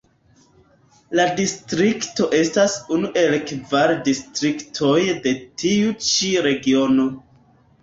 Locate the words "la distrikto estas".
1.19-2.79